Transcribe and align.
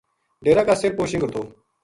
ڈیرا 0.43 0.63
کا 0.67 0.75
سِر 0.81 0.91
پو 0.97 1.03
شِنگر 1.09 1.29
تھو 1.33 1.41